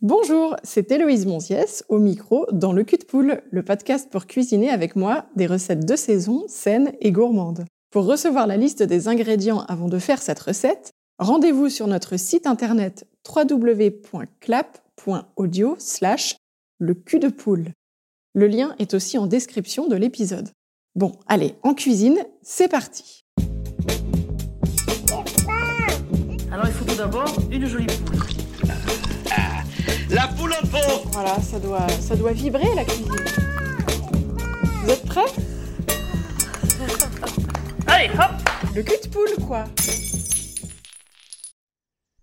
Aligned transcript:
Bonjour, 0.00 0.54
c'est 0.62 0.92
Héloïse 0.92 1.26
Monziès 1.26 1.82
au 1.88 1.98
micro 1.98 2.46
dans 2.52 2.72
le 2.72 2.84
cul 2.84 2.98
de 2.98 3.04
poule, 3.04 3.42
le 3.50 3.64
podcast 3.64 4.08
pour 4.08 4.26
cuisiner 4.26 4.70
avec 4.70 4.94
moi 4.94 5.26
des 5.34 5.48
recettes 5.48 5.84
de 5.84 5.96
saison 5.96 6.44
saines 6.46 6.92
et 7.00 7.10
gourmandes. 7.10 7.64
Pour 7.90 8.04
recevoir 8.04 8.46
la 8.46 8.56
liste 8.56 8.84
des 8.84 9.08
ingrédients 9.08 9.62
avant 9.62 9.88
de 9.88 9.98
faire 9.98 10.22
cette 10.22 10.38
recette, 10.38 10.92
rendez-vous 11.18 11.68
sur 11.68 11.88
notre 11.88 12.16
site 12.16 12.46
internet 12.46 13.08
www.clap.audio 13.28 14.04
slash 15.80 16.36
le 16.78 16.94
cul 16.94 17.18
de 17.18 17.26
poule. 17.26 17.72
Le 18.34 18.46
lien 18.46 18.76
est 18.78 18.94
aussi 18.94 19.18
en 19.18 19.26
description 19.26 19.88
de 19.88 19.96
l'épisode. 19.96 20.50
Bon, 20.94 21.10
allez, 21.26 21.56
en 21.64 21.74
cuisine, 21.74 22.20
c'est 22.42 22.68
parti 22.68 23.24
Alors 26.52 26.66
il 26.66 26.72
faut 26.72 26.84
tout 26.84 26.96
d'abord 26.96 27.36
une 27.50 27.66
jolie 27.66 27.88
poule. 28.06 28.17
La 30.10 30.26
poule 30.26 30.52
au 30.52 30.66
pot 30.66 31.08
Voilà, 31.12 31.38
ça 31.42 31.58
doit, 31.60 31.86
ça 32.00 32.16
doit 32.16 32.32
vibrer 32.32 32.74
la 32.74 32.84
cuisine. 32.84 33.12
Vous 34.82 34.90
êtes 34.90 35.04
prêts? 35.04 35.20
Allez, 37.86 38.08
hop 38.14 38.74
Le 38.74 38.82
cul 38.82 38.96
de 39.04 39.08
poule, 39.10 39.46
quoi 39.46 39.64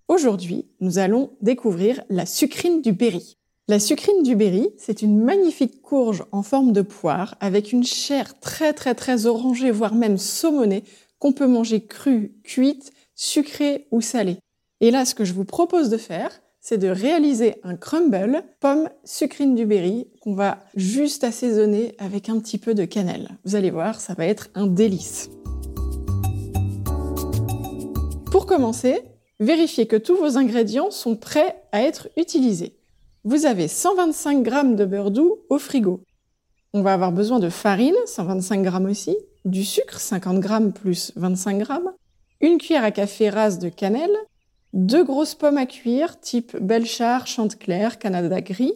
Aujourd'hui, 0.08 0.66
nous 0.80 0.98
allons 0.98 1.32
découvrir 1.42 2.02
la 2.10 2.26
sucrine 2.26 2.82
du 2.82 2.92
Berry. 2.92 3.38
La 3.68 3.80
sucrine 3.80 4.24
du 4.24 4.36
Berry, 4.36 4.70
c'est 4.80 5.04
une 5.04 5.24
magnifique 5.24 5.84
courge 5.84 6.24
en 6.32 6.42
forme 6.42 6.74
de 6.74 6.82
poire 6.82 7.36
avec 7.40 7.72
une 7.72 7.84
chair 7.84 8.40
très 8.40 8.74
très 8.74 8.96
très 8.96 9.28
orangée, 9.28 9.70
voire 9.70 9.94
même 9.94 10.18
saumonée, 10.18 10.84
qu'on 11.20 11.34
peut 11.34 11.48
manger 11.48 11.86
crue, 11.86 12.34
cuite, 12.44 12.94
sucrée 13.14 13.88
ou 13.92 14.02
salée. 14.02 14.38
Et 14.82 14.90
là, 14.90 15.06
ce 15.06 15.14
que 15.14 15.24
je 15.24 15.34
vous 15.34 15.46
propose 15.46 15.90
de 15.90 15.98
faire, 15.98 16.42
c'est 16.68 16.80
de 16.80 16.88
réaliser 16.88 17.58
un 17.62 17.76
crumble 17.76 18.42
pomme 18.60 18.90
sucrine 19.04 19.54
du 19.54 19.68
berry 19.68 20.08
qu'on 20.22 20.34
va 20.34 20.64
juste 20.76 21.24
assaisonner 21.24 21.94
avec 22.00 22.28
un 22.28 22.40
petit 22.40 22.58
peu 22.58 22.74
de 22.74 22.86
cannelle. 22.86 23.38
Vous 23.46 23.56
allez 23.56 23.70
voir, 23.70 24.02
ça 24.02 24.16
va 24.16 24.26
être 24.26 24.50
un 24.56 24.66
délice. 24.66 25.30
Pour 28.32 28.48
commencer, 28.48 29.04
vérifiez 29.40 29.86
que 29.86 29.96
tous 29.96 30.16
vos 30.16 30.40
ingrédients 30.40 30.90
sont 30.90 31.16
prêts 31.16 31.56
à 31.72 31.84
être 31.84 32.10
utilisés. 32.18 32.76
Vous 33.26 33.46
avez 33.46 33.68
125 33.68 34.44
g 34.44 34.76
de 34.76 34.86
beurre 34.86 35.12
doux 35.12 35.38
au 35.52 35.60
frigo. 35.60 36.02
On 36.74 36.82
va 36.82 36.94
avoir 36.94 37.12
besoin 37.12 37.38
de 37.38 37.50
farine, 37.50 37.94
125 38.08 38.64
g 38.64 38.90
aussi, 38.90 39.16
du 39.46 39.64
sucre, 39.64 40.00
50 40.00 40.42
g 40.42 40.50
plus 40.74 41.12
25 41.16 41.60
g, 41.60 41.74
une 42.42 42.58
cuillère 42.58 42.84
à 42.84 42.90
café 42.90 43.30
rase 43.30 43.60
de 43.60 43.70
cannelle, 43.70 44.18
deux 44.76 45.06
grosses 45.06 45.36
pommes 45.36 45.58
à 45.58 45.66
cuire 45.66 46.20
type 46.20 46.56
Belchar, 46.58 47.26
Chantecler, 47.28 47.90
Canada 47.98 48.42
Gris, 48.42 48.74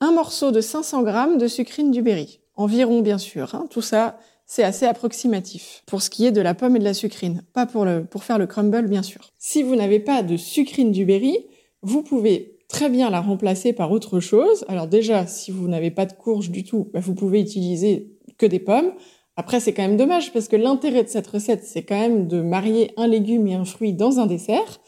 un 0.00 0.12
morceau 0.12 0.50
de 0.50 0.62
500 0.62 1.04
g 1.04 1.36
de 1.38 1.46
sucrine 1.46 1.90
du 1.90 2.00
berry. 2.00 2.40
Environ, 2.56 3.02
bien 3.02 3.18
sûr. 3.18 3.54
Hein. 3.54 3.66
Tout 3.70 3.82
ça, 3.82 4.18
c'est 4.46 4.64
assez 4.64 4.86
approximatif 4.86 5.82
pour 5.86 6.00
ce 6.00 6.08
qui 6.08 6.24
est 6.24 6.32
de 6.32 6.40
la 6.40 6.54
pomme 6.54 6.76
et 6.76 6.78
de 6.78 6.84
la 6.84 6.94
sucrine, 6.94 7.42
pas 7.52 7.66
pour, 7.66 7.84
le, 7.84 8.04
pour 8.04 8.24
faire 8.24 8.38
le 8.38 8.46
crumble, 8.46 8.88
bien 8.88 9.02
sûr. 9.02 9.30
Si 9.38 9.62
vous 9.62 9.76
n'avez 9.76 10.00
pas 10.00 10.22
de 10.22 10.38
sucrine 10.38 10.90
du 10.90 11.04
berry, 11.04 11.36
vous 11.82 12.02
pouvez 12.02 12.58
très 12.68 12.88
bien 12.88 13.10
la 13.10 13.20
remplacer 13.20 13.74
par 13.74 13.92
autre 13.92 14.20
chose. 14.20 14.64
Alors 14.68 14.86
déjà, 14.86 15.26
si 15.26 15.50
vous 15.50 15.68
n'avez 15.68 15.90
pas 15.90 16.06
de 16.06 16.14
courge 16.14 16.50
du 16.50 16.64
tout, 16.64 16.88
bah, 16.94 17.00
vous 17.00 17.14
pouvez 17.14 17.40
utiliser 17.40 18.16
que 18.38 18.46
des 18.46 18.58
pommes. 18.58 18.92
Après, 19.36 19.60
c'est 19.60 19.74
quand 19.74 19.82
même 19.82 19.98
dommage 19.98 20.32
parce 20.32 20.48
que 20.48 20.56
l'intérêt 20.56 21.04
de 21.04 21.08
cette 21.08 21.26
recette, 21.26 21.64
c'est 21.64 21.82
quand 21.82 21.98
même 21.98 22.26
de 22.26 22.40
marier 22.40 22.92
un 22.96 23.06
légume 23.06 23.46
et 23.48 23.54
un 23.54 23.64
fruit 23.66 23.92
dans 23.92 24.18
un 24.18 24.26
dessert. 24.26 24.80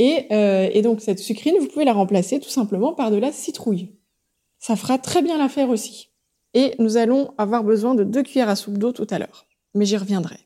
Euh, 0.00 0.68
et, 0.72 0.82
donc 0.82 1.00
cette 1.00 1.18
sucrine, 1.18 1.56
vous 1.58 1.68
pouvez 1.68 1.84
la 1.84 1.92
remplacer 1.92 2.40
tout 2.40 2.48
simplement 2.48 2.92
par 2.94 3.10
de 3.10 3.16
la 3.16 3.32
citrouille. 3.32 3.92
Ça 4.58 4.76
fera 4.76 4.98
très 4.98 5.22
bien 5.22 5.38
l'affaire 5.38 5.68
aussi. 5.68 6.10
Et 6.54 6.74
nous 6.78 6.96
allons 6.96 7.32
avoir 7.38 7.64
besoin 7.64 7.94
de 7.94 8.04
deux 8.04 8.22
cuillères 8.22 8.48
à 8.48 8.56
soupe 8.56 8.78
d'eau 8.78 8.92
tout 8.92 9.06
à 9.10 9.18
l'heure. 9.18 9.46
Mais 9.74 9.84
j'y 9.84 9.96
reviendrai. 9.96 10.36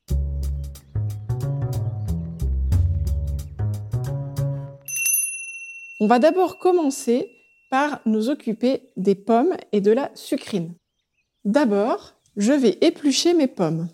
On 5.99 6.07
va 6.07 6.19
d'abord 6.19 6.59
commencer 6.59 7.31
par 7.71 8.01
nous 8.07 8.29
occuper 8.29 8.83
des 8.97 9.15
pommes 9.15 9.57
et 9.73 9.81
de 9.81 9.91
la 9.91 10.11
sucrine. 10.15 10.75
D'abord, 11.45 12.15
je 12.37 12.53
vais 12.53 12.79
éplucher 12.81 13.35
mes 13.35 13.47
pommes. 13.47 13.89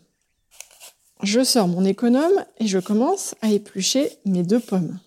Je 1.22 1.44
sors 1.44 1.68
mon 1.68 1.84
économe 1.84 2.44
et 2.58 2.66
je 2.66 2.80
commence 2.80 3.34
à 3.40 3.50
éplucher 3.50 4.10
mes 4.24 4.42
deux 4.42 4.58
pommes. 4.58 4.98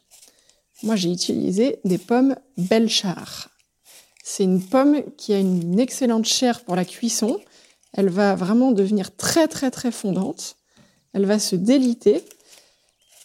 Moi, 0.86 0.96
j'ai 0.96 1.12
utilisé 1.12 1.80
des 1.84 1.98
pommes 1.98 2.36
Belchar. 2.58 3.50
C'est 4.24 4.44
une 4.44 4.64
pomme 4.64 5.02
qui 5.18 5.34
a 5.34 5.40
une 5.40 5.80
excellente 5.80 6.26
chair 6.26 6.64
pour 6.64 6.76
la 6.76 6.86
cuisson. 6.86 7.42
Elle 7.94 8.10
va 8.10 8.36
vraiment 8.36 8.72
devenir 8.72 9.16
très 9.16 9.48
très 9.48 9.72
très 9.72 9.92
fondante. 9.92 10.58
Elle 11.14 11.26
va 11.26 11.40
se 11.40 11.56
déliter 11.56 12.24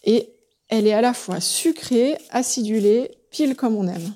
et 0.05 0.33
elle 0.69 0.87
est 0.87 0.95
à 0.95 1.03
la 1.03 1.13
fois 1.13 1.39
sucrée, 1.39 2.17
acidulée, 2.31 3.11
pile 3.31 3.55
comme 3.55 3.77
on 3.77 3.89
aime. 3.89 4.15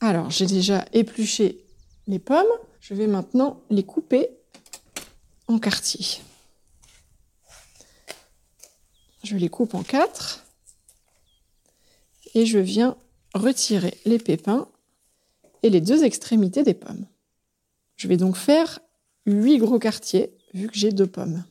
Alors, 0.00 0.30
j'ai 0.30 0.44
déjà 0.44 0.84
épluché 0.92 1.64
les 2.08 2.18
pommes. 2.18 2.44
Je 2.80 2.92
vais 2.92 3.06
maintenant 3.06 3.62
les 3.70 3.84
couper 3.84 4.43
en 5.48 5.58
quartier. 5.58 6.22
Je 9.22 9.36
les 9.36 9.48
coupe 9.48 9.74
en 9.74 9.82
quatre 9.82 10.44
et 12.34 12.46
je 12.46 12.58
viens 12.58 12.96
retirer 13.34 13.98
les 14.04 14.18
pépins 14.18 14.68
et 15.62 15.70
les 15.70 15.80
deux 15.80 16.04
extrémités 16.04 16.62
des 16.62 16.74
pommes. 16.74 17.06
Je 17.96 18.08
vais 18.08 18.16
donc 18.16 18.36
faire 18.36 18.80
huit 19.26 19.58
gros 19.58 19.78
quartiers 19.78 20.36
vu 20.52 20.68
que 20.68 20.76
j'ai 20.76 20.92
deux 20.92 21.06
pommes. 21.06 21.44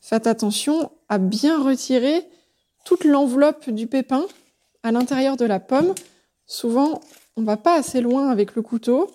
Faites 0.00 0.26
attention 0.26 0.90
à 1.10 1.18
bien 1.18 1.62
retirer 1.62 2.26
toute 2.86 3.04
l'enveloppe 3.04 3.68
du 3.68 3.86
pépin 3.86 4.26
à 4.82 4.90
l'intérieur 4.90 5.36
de 5.36 5.44
la 5.44 5.60
pomme. 5.60 5.94
Souvent, 6.50 7.02
on 7.36 7.42
va 7.42 7.58
pas 7.58 7.78
assez 7.78 8.00
loin 8.00 8.30
avec 8.30 8.54
le 8.54 8.62
couteau. 8.62 9.10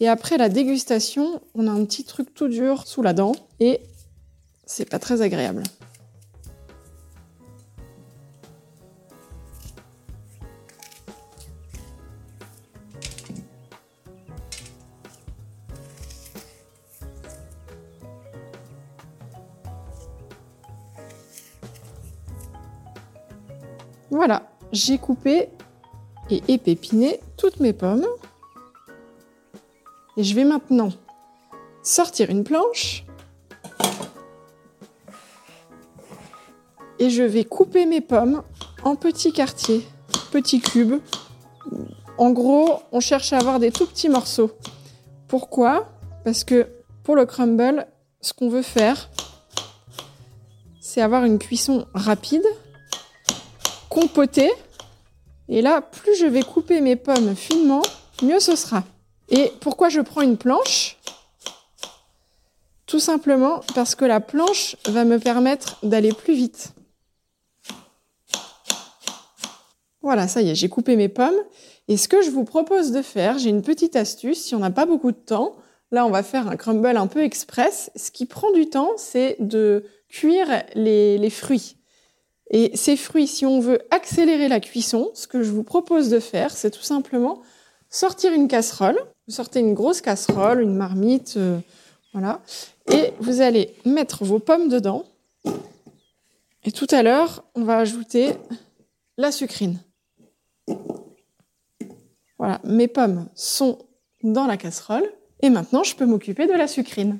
Et 0.00 0.08
après 0.08 0.38
la 0.38 0.48
dégustation, 0.48 1.42
on 1.54 1.68
a 1.68 1.70
un 1.70 1.84
petit 1.84 2.02
truc 2.02 2.32
tout 2.34 2.48
dur 2.48 2.86
sous 2.86 3.02
la 3.02 3.12
dent 3.12 3.32
et 3.60 3.80
c'est 4.64 4.88
pas 4.88 4.98
très 4.98 5.20
agréable. 5.20 5.62
Voilà, 24.10 24.50
j'ai 24.72 24.98
coupé 24.98 25.50
et 26.30 26.42
épépiner 26.48 27.20
toutes 27.36 27.60
mes 27.60 27.72
pommes. 27.72 28.06
Et 30.16 30.24
je 30.24 30.34
vais 30.34 30.44
maintenant 30.44 30.90
sortir 31.82 32.30
une 32.30 32.44
planche 32.44 33.04
et 36.98 37.10
je 37.10 37.22
vais 37.22 37.44
couper 37.44 37.86
mes 37.86 38.00
pommes 38.00 38.42
en 38.84 38.94
petits 38.94 39.32
quartiers, 39.32 39.86
petits 40.30 40.60
cubes. 40.60 41.00
En 42.18 42.30
gros, 42.30 42.82
on 42.92 43.00
cherche 43.00 43.32
à 43.32 43.38
avoir 43.38 43.58
des 43.58 43.72
tout 43.72 43.86
petits 43.86 44.08
morceaux. 44.08 44.52
Pourquoi? 45.28 45.88
Parce 46.24 46.44
que 46.44 46.68
pour 47.02 47.16
le 47.16 47.26
crumble, 47.26 47.86
ce 48.20 48.32
qu'on 48.32 48.48
veut 48.48 48.62
faire, 48.62 49.10
c'est 50.80 51.00
avoir 51.00 51.24
une 51.24 51.38
cuisson 51.38 51.86
rapide, 51.94 52.44
compotée, 53.88 54.52
et 55.52 55.60
là, 55.60 55.82
plus 55.82 56.16
je 56.16 56.24
vais 56.24 56.42
couper 56.42 56.80
mes 56.80 56.96
pommes 56.96 57.36
finement, 57.36 57.82
mieux 58.22 58.40
ce 58.40 58.56
sera. 58.56 58.84
Et 59.28 59.52
pourquoi 59.60 59.90
je 59.90 60.00
prends 60.00 60.22
une 60.22 60.38
planche? 60.38 60.96
Tout 62.86 63.00
simplement 63.00 63.60
parce 63.74 63.94
que 63.94 64.06
la 64.06 64.20
planche 64.20 64.76
va 64.86 65.04
me 65.04 65.18
permettre 65.18 65.78
d'aller 65.82 66.14
plus 66.14 66.32
vite. 66.32 66.72
Voilà, 70.00 70.26
ça 70.26 70.40
y 70.40 70.48
est, 70.48 70.54
j'ai 70.54 70.70
coupé 70.70 70.96
mes 70.96 71.10
pommes. 71.10 71.38
Et 71.86 71.98
ce 71.98 72.08
que 72.08 72.22
je 72.22 72.30
vous 72.30 72.44
propose 72.44 72.90
de 72.90 73.02
faire, 73.02 73.38
j'ai 73.38 73.50
une 73.50 73.62
petite 73.62 73.94
astuce, 73.94 74.42
si 74.42 74.54
on 74.54 74.60
n'a 74.60 74.70
pas 74.70 74.86
beaucoup 74.86 75.12
de 75.12 75.16
temps, 75.16 75.56
là 75.90 76.06
on 76.06 76.10
va 76.10 76.22
faire 76.22 76.48
un 76.48 76.56
crumble 76.56 76.96
un 76.96 77.06
peu 77.06 77.22
express. 77.22 77.90
Ce 77.94 78.10
qui 78.10 78.24
prend 78.24 78.50
du 78.52 78.70
temps, 78.70 78.92
c'est 78.96 79.36
de 79.38 79.84
cuire 80.08 80.64
les, 80.74 81.28
fruits. 81.28 81.76
Et 82.52 82.76
ces 82.76 82.96
fruits, 82.96 83.26
si 83.26 83.46
on 83.46 83.60
veut 83.60 83.80
accélérer 83.90 84.46
la 84.46 84.60
cuisson, 84.60 85.10
ce 85.14 85.26
que 85.26 85.42
je 85.42 85.50
vous 85.50 85.62
propose 85.62 86.10
de 86.10 86.20
faire, 86.20 86.50
c'est 86.50 86.70
tout 86.70 86.82
simplement 86.82 87.40
sortir 87.88 88.32
une 88.32 88.46
casserole. 88.46 88.98
Vous 89.26 89.34
sortez 89.34 89.60
une 89.60 89.72
grosse 89.72 90.02
casserole, 90.02 90.60
une 90.60 90.74
marmite, 90.74 91.34
euh, 91.38 91.58
voilà. 92.12 92.42
Et 92.90 93.14
vous 93.20 93.40
allez 93.40 93.74
mettre 93.86 94.24
vos 94.24 94.38
pommes 94.38 94.68
dedans. 94.68 95.04
Et 96.64 96.72
tout 96.72 96.86
à 96.90 97.02
l'heure, 97.02 97.44
on 97.54 97.64
va 97.64 97.78
ajouter 97.78 98.34
la 99.16 99.32
sucrine. 99.32 99.78
Voilà, 102.38 102.60
mes 102.64 102.88
pommes 102.88 103.28
sont 103.34 103.78
dans 104.22 104.46
la 104.46 104.58
casserole. 104.58 105.04
Et 105.40 105.48
maintenant, 105.48 105.84
je 105.84 105.96
peux 105.96 106.06
m'occuper 106.06 106.46
de 106.46 106.52
la 106.52 106.68
sucrine. 106.68 107.18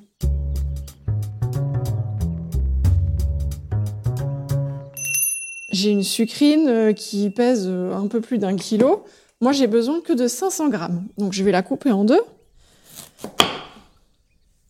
J'ai 5.83 5.91
une 5.91 6.05
sucrine 6.05 6.69
euh, 6.69 6.93
qui 6.93 7.29
pèse 7.29 7.67
euh, 7.67 7.93
un 7.93 8.07
peu 8.07 8.21
plus 8.21 8.39
d'un 8.39 8.55
kilo. 8.55 9.05
Moi, 9.41 9.51
j'ai 9.51 9.67
besoin 9.67 10.01
que 10.01 10.13
de 10.13 10.29
500 10.29 10.69
grammes. 10.69 11.09
Donc, 11.19 11.33
je 11.33 11.43
vais 11.43 11.51
la 11.51 11.63
couper 11.63 11.91
en 11.91 12.05
deux. 12.05 12.21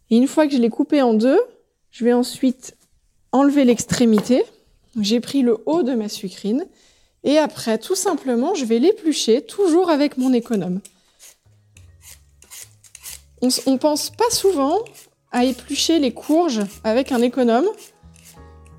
Et 0.08 0.16
une 0.16 0.26
fois 0.26 0.46
que 0.46 0.54
je 0.54 0.58
l'ai 0.58 0.70
coupée 0.70 1.02
en 1.02 1.12
deux, 1.12 1.38
je 1.90 2.06
vais 2.06 2.14
ensuite 2.14 2.78
enlever 3.30 3.66
l'extrémité. 3.66 4.42
J'ai 4.98 5.20
pris 5.20 5.42
le 5.42 5.58
haut 5.66 5.82
de 5.82 5.92
ma 5.92 6.08
sucrine. 6.08 6.64
Et 7.24 7.36
après, 7.36 7.76
tout 7.76 7.94
simplement, 7.94 8.54
je 8.54 8.64
vais 8.64 8.78
l'éplucher, 8.78 9.42
toujours 9.42 9.90
avec 9.90 10.16
mon 10.16 10.32
économe. 10.32 10.80
On, 13.42 13.48
ne 13.48 13.76
pense 13.76 14.08
pas 14.08 14.30
souvent 14.30 14.78
à 15.30 15.44
éplucher 15.44 15.98
les 15.98 16.14
courges 16.14 16.62
avec 16.84 17.12
un 17.12 17.20
économe, 17.20 17.66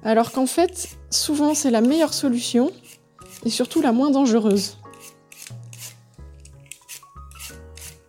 alors 0.03 0.31
qu'en 0.31 0.45
fait, 0.45 0.89
souvent 1.09 1.53
c'est 1.53 1.71
la 1.71 1.81
meilleure 1.81 2.13
solution 2.13 2.71
et 3.45 3.49
surtout 3.49 3.81
la 3.81 3.91
moins 3.91 4.11
dangereuse. 4.11 4.77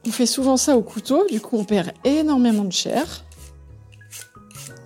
On 0.07 0.11
fait 0.11 0.27
souvent 0.27 0.57
ça 0.57 0.77
au 0.77 0.83
couteau, 0.83 1.27
du 1.31 1.41
coup 1.41 1.57
on 1.57 1.65
perd 1.65 1.93
énormément 2.05 2.65
de 2.65 2.73
chair. 2.73 3.25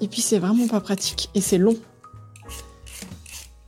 Et 0.01 0.07
puis 0.07 0.21
c'est 0.21 0.39
vraiment 0.39 0.69
pas 0.69 0.81
pratique 0.81 1.29
et 1.35 1.41
c'est 1.41 1.59
long. 1.59 1.77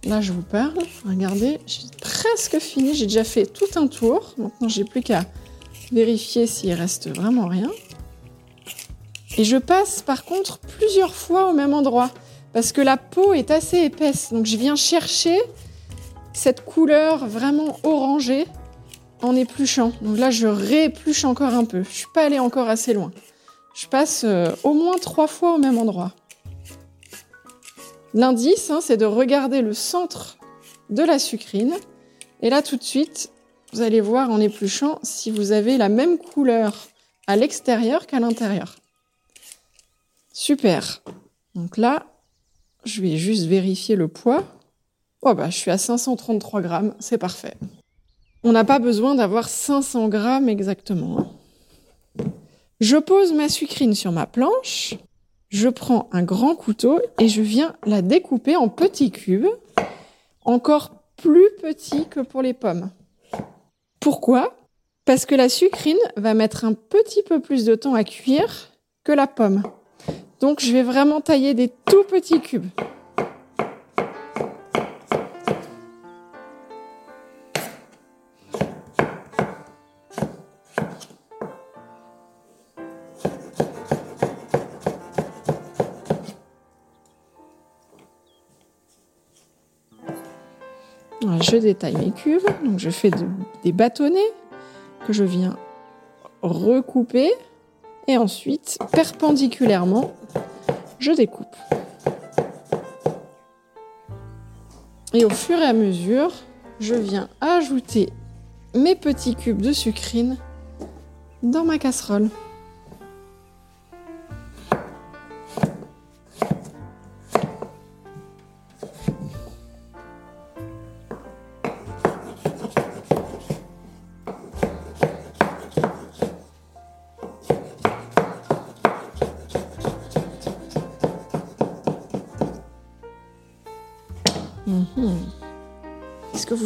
Là 0.04 0.20
je 0.20 0.32
vous 0.32 0.42
parle, 0.42 0.78
regardez, 1.06 1.58
j'ai 1.66 1.82
presque 2.00 2.58
fini, 2.58 2.94
j'ai 2.94 3.06
déjà 3.06 3.24
fait 3.24 3.46
tout 3.46 3.66
un 3.76 3.86
tour. 3.86 4.34
Maintenant 4.38 4.68
j'ai 4.68 4.84
plus 4.84 5.02
qu'à 5.02 5.24
vérifier 5.92 6.46
s'il 6.46 6.72
reste 6.72 7.08
vraiment 7.08 7.46
rien. 7.46 7.70
Et 9.36 9.44
je 9.44 9.56
passe 9.56 10.02
par 10.02 10.24
contre 10.24 10.58
plusieurs 10.58 11.14
fois 11.14 11.50
au 11.50 11.54
même 11.54 11.74
endroit 11.74 12.10
parce 12.52 12.72
que 12.72 12.80
la 12.80 12.96
peau 12.96 13.32
est 13.32 13.50
assez 13.50 13.78
épaisse. 13.78 14.32
Donc 14.32 14.46
je 14.46 14.56
viens 14.56 14.76
chercher 14.76 15.38
cette 16.32 16.64
couleur 16.64 17.26
vraiment 17.26 17.78
orangée 17.82 18.46
en 19.22 19.36
épluchant. 19.36 19.92
Donc 20.00 20.18
là, 20.18 20.30
je 20.30 20.46
réépluche 20.46 21.24
encore 21.24 21.54
un 21.54 21.64
peu. 21.64 21.82
Je 21.82 21.90
suis 21.90 22.06
pas 22.14 22.24
allée 22.24 22.38
encore 22.38 22.68
assez 22.68 22.92
loin. 22.92 23.10
Je 23.74 23.86
passe 23.86 24.24
euh, 24.24 24.50
au 24.64 24.74
moins 24.74 24.98
trois 24.98 25.26
fois 25.26 25.54
au 25.54 25.58
même 25.58 25.78
endroit. 25.78 26.12
L'indice, 28.14 28.70
hein, 28.70 28.80
c'est 28.82 28.96
de 28.96 29.04
regarder 29.04 29.62
le 29.62 29.72
centre 29.72 30.38
de 30.88 31.02
la 31.02 31.18
sucrine. 31.18 31.74
Et 32.42 32.50
là, 32.50 32.62
tout 32.62 32.76
de 32.76 32.82
suite, 32.82 33.30
vous 33.72 33.82
allez 33.82 34.00
voir 34.00 34.30
en 34.30 34.40
épluchant 34.40 34.98
si 35.02 35.30
vous 35.30 35.52
avez 35.52 35.78
la 35.78 35.88
même 35.88 36.18
couleur 36.18 36.88
à 37.26 37.36
l'extérieur 37.36 38.06
qu'à 38.06 38.18
l'intérieur. 38.18 38.76
Super. 40.32 41.02
Donc 41.54 41.76
là, 41.76 42.06
je 42.84 43.02
vais 43.02 43.16
juste 43.16 43.46
vérifier 43.46 43.96
le 43.96 44.08
poids. 44.08 44.44
Oh 45.22 45.34
bah, 45.34 45.50
je 45.50 45.56
suis 45.56 45.70
à 45.70 45.78
533 45.78 46.60
grammes, 46.60 46.94
c'est 46.98 47.18
parfait. 47.18 47.54
On 48.42 48.52
n'a 48.52 48.64
pas 48.64 48.78
besoin 48.78 49.14
d'avoir 49.14 49.48
500 49.48 50.08
grammes 50.08 50.48
exactement. 50.48 51.18
Hein. 51.18 52.24
Je 52.80 52.96
pose 52.96 53.34
ma 53.34 53.50
sucrine 53.50 53.94
sur 53.94 54.12
ma 54.12 54.26
planche, 54.26 54.94
je 55.50 55.68
prends 55.68 56.08
un 56.12 56.22
grand 56.22 56.54
couteau 56.54 57.00
et 57.18 57.28
je 57.28 57.42
viens 57.42 57.74
la 57.84 58.00
découper 58.00 58.56
en 58.56 58.68
petits 58.68 59.10
cubes, 59.10 59.48
encore 60.44 60.92
plus 61.16 61.50
petits 61.60 62.06
que 62.08 62.20
pour 62.20 62.40
les 62.40 62.54
pommes. 62.54 62.90
Pourquoi? 64.00 64.56
Parce 65.04 65.26
que 65.26 65.34
la 65.34 65.50
sucrine 65.50 65.98
va 66.16 66.32
mettre 66.32 66.64
un 66.64 66.72
petit 66.72 67.22
peu 67.22 67.40
plus 67.40 67.64
de 67.64 67.74
temps 67.74 67.94
à 67.94 68.04
cuire 68.04 68.70
que 69.04 69.12
la 69.12 69.26
pomme. 69.26 69.62
Donc 70.40 70.60
je 70.60 70.72
vais 70.72 70.82
vraiment 70.82 71.20
tailler 71.20 71.54
des 71.54 71.68
tout 71.68 72.04
petits 72.04 72.40
cubes. 72.40 72.66
je 91.42 91.56
détaille 91.56 91.96
mes 91.96 92.12
cubes, 92.12 92.46
donc 92.64 92.78
je 92.78 92.90
fais 92.90 93.10
des 93.64 93.72
bâtonnets 93.72 94.20
que 95.06 95.12
je 95.12 95.24
viens 95.24 95.56
recouper 96.42 97.30
et 98.06 98.16
ensuite 98.16 98.78
perpendiculairement 98.92 100.12
je 100.98 101.12
découpe. 101.12 101.56
Et 105.12 105.24
au 105.24 105.30
fur 105.30 105.58
et 105.58 105.64
à 105.64 105.72
mesure, 105.72 106.32
je 106.78 106.94
viens 106.94 107.28
ajouter 107.40 108.10
mes 108.74 108.94
petits 108.94 109.34
cubes 109.34 109.60
de 109.60 109.72
sucrine 109.72 110.36
dans 111.42 111.64
ma 111.64 111.78
casserole. 111.78 112.28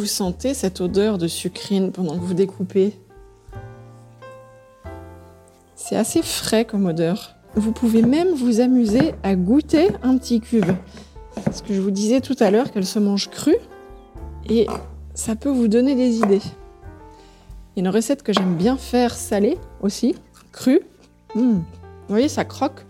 Vous 0.05 0.09
sentez 0.09 0.53
cette 0.53 0.81
odeur 0.81 1.17
de 1.17 1.27
sucrine 1.27 1.91
pendant 1.91 2.13
que 2.13 2.23
vous 2.23 2.35
découpez 2.35 2.93
C'est 5.75 5.95
assez 5.95 6.21
frais 6.21 6.63
comme 6.63 6.85
odeur. 6.85 7.33
Vous 7.55 7.71
pouvez 7.71 8.03
même 8.03 8.27
vous 8.35 8.59
amuser 8.59 9.15
à 9.23 9.33
goûter 9.33 9.87
un 10.03 10.19
petit 10.19 10.41
cube. 10.41 10.71
Parce 11.43 11.63
que 11.63 11.73
je 11.73 11.81
vous 11.81 11.89
disais 11.89 12.21
tout 12.21 12.35
à 12.39 12.51
l'heure 12.51 12.71
qu'elle 12.71 12.85
se 12.85 12.99
mange 12.99 13.31
crue 13.31 13.57
et 14.47 14.67
ça 15.15 15.35
peut 15.35 15.49
vous 15.49 15.67
donner 15.67 15.95
des 15.95 16.17
idées. 16.17 16.41
Il 17.75 17.77
y 17.77 17.79
a 17.79 17.89
une 17.89 17.89
recette 17.89 18.21
que 18.21 18.31
j'aime 18.31 18.53
bien 18.53 18.77
faire 18.77 19.15
salée 19.15 19.57
aussi, 19.81 20.13
crue. 20.51 20.81
Hmm. 21.33 21.53
Vous 21.53 21.63
voyez, 22.09 22.29
ça 22.29 22.45
croque. 22.45 22.85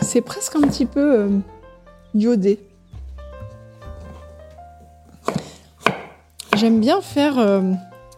C'est 0.00 0.22
presque 0.22 0.56
un 0.56 0.62
petit 0.62 0.86
peu 0.86 1.20
euh, 1.20 1.28
iodé. 2.14 2.65
J'aime 6.56 6.80
bien 6.80 7.02
faire 7.02 7.38
euh, 7.38 7.60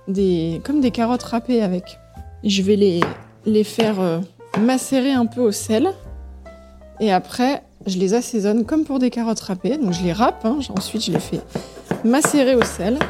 des, 0.07 0.61
comme 0.65 0.81
des 0.81 0.93
carottes 0.93 1.25
râpées 1.25 1.61
avec. 1.61 1.99
Je 2.45 2.63
vais 2.63 2.77
les, 2.77 3.01
les 3.47 3.65
faire 3.65 4.01
euh, 4.01 4.21
macérer 4.61 5.11
un 5.11 5.27
peu 5.27 5.41
au 5.41 5.51
sel. 5.51 5.91
Et 7.01 7.13
après, 7.13 7.65
je 7.87 7.99
les 7.99 8.15
assaisonne 8.15 8.65
comme 8.65 8.85
pour 8.85 9.01
des 9.01 9.11
carottes 9.11 9.41
râpées. 9.41 9.77
Donc 9.77 9.93
je 9.93 10.05
les 10.05 10.13
râpe, 10.13 10.45
hein. 10.45 10.59
ensuite 10.77 11.05
je 11.05 11.11
les 11.11 11.19
fais 11.19 11.41
macérer 12.05 12.55
au 12.55 12.63
sel. 12.63 13.01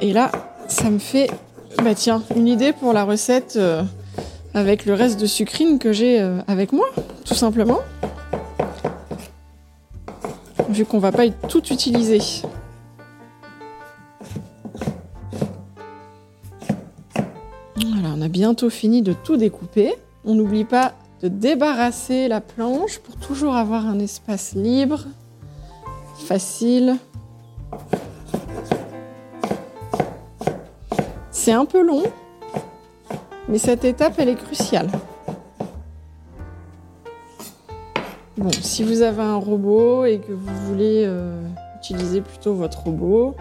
Et 0.00 0.12
là, 0.12 0.32
ça 0.66 0.90
me 0.90 0.98
fait, 0.98 1.30
bah 1.84 1.94
tiens, 1.94 2.24
une 2.34 2.48
idée 2.48 2.72
pour 2.72 2.92
la 2.92 3.04
recette 3.04 3.54
euh, 3.56 3.84
avec 4.54 4.86
le 4.86 4.94
reste 4.94 5.20
de 5.20 5.26
sucrine 5.26 5.78
que 5.78 5.92
j'ai 5.92 6.18
avec 6.48 6.72
moi, 6.72 6.86
tout 7.24 7.34
simplement 7.34 7.78
vu 10.68 10.84
qu'on 10.84 10.98
va 10.98 11.10
pas 11.12 11.28
tout 11.48 11.72
utiliser. 11.72 12.20
On 18.20 18.22
a 18.22 18.28
bientôt 18.28 18.68
fini 18.68 19.00
de 19.00 19.14
tout 19.14 19.38
découper. 19.38 19.94
On 20.26 20.34
n'oublie 20.34 20.66
pas 20.66 20.92
de 21.22 21.28
débarrasser 21.28 22.28
la 22.28 22.42
planche 22.42 22.98
pour 22.98 23.16
toujours 23.16 23.56
avoir 23.56 23.86
un 23.86 23.98
espace 23.98 24.52
libre, 24.52 25.06
facile. 26.26 26.96
C'est 31.30 31.52
un 31.52 31.64
peu 31.64 31.82
long, 31.82 32.02
mais 33.48 33.56
cette 33.56 33.86
étape, 33.86 34.14
elle 34.18 34.28
est 34.28 34.34
cruciale. 34.34 34.90
Bon, 38.36 38.50
si 38.50 38.84
vous 38.84 39.00
avez 39.00 39.22
un 39.22 39.36
robot 39.36 40.04
et 40.04 40.18
que 40.18 40.32
vous 40.32 40.66
voulez 40.66 41.04
euh, 41.06 41.42
utiliser 41.78 42.20
plutôt 42.20 42.52
votre 42.52 42.82
robot, 42.84 43.34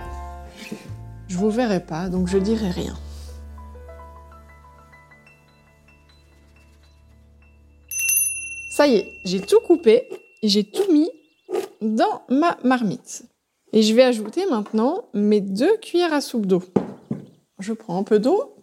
je 1.28 1.38
vous 1.38 1.50
verrai 1.50 1.82
pas, 1.82 2.08
donc 2.08 2.28
je 2.30 2.38
dirai 2.38 2.70
rien. 2.70 2.96
Ça 8.80 8.88
y 8.88 8.96
est, 8.96 9.12
j'ai 9.26 9.42
tout 9.42 9.60
coupé 9.60 10.08
et 10.42 10.48
j'ai 10.48 10.64
tout 10.64 10.90
mis 10.90 11.10
dans 11.82 12.22
ma 12.30 12.58
marmite. 12.64 13.26
Et 13.74 13.82
je 13.82 13.94
vais 13.94 14.04
ajouter 14.04 14.46
maintenant 14.46 15.10
mes 15.14 15.42
deux 15.42 15.76
cuillères 15.80 16.14
à 16.14 16.22
soupe 16.22 16.46
d'eau. 16.46 16.64
Je 17.60 17.74
prends 17.74 17.98
un 17.98 18.04
peu 18.04 18.20
d'eau. 18.20 18.56